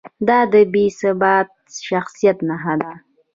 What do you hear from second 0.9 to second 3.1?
ثباته شخصیت نښه ده.